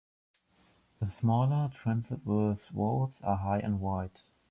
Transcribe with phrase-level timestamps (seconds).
[0.99, 4.17] The smaller transverse vaults are high and wide.